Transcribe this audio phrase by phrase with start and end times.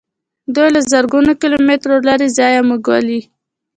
[0.55, 3.19] دوی له زرګونو کیلو مترو لیرې ځایه موږ ولي.